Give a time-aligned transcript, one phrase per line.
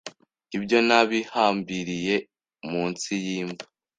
[0.57, 2.15] Ibyo nabihambiriye
[2.71, 3.65] munsi yimva